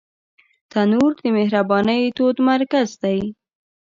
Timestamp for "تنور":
0.71-1.11